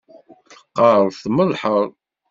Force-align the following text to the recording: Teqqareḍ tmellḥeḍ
Teqqareḍ 0.49 1.11
tmellḥeḍ 1.23 1.89